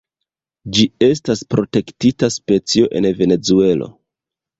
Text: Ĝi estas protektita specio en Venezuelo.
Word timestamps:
Ĝi 0.77 0.85
estas 1.07 1.43
protektita 1.55 2.29
specio 2.37 2.89
en 3.01 3.09
Venezuelo. 3.21 3.91